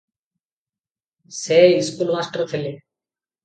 ସେ 1.41 1.61
school 1.77 2.19
master 2.19 2.51
ଥିଲେ। 2.55 2.77